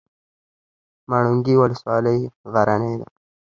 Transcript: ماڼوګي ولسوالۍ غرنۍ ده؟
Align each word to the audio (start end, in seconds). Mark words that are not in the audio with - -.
ماڼوګي 1.09 1.55
ولسوالۍ 1.61 2.19
غرنۍ 2.51 2.93
ده؟ 2.99 3.07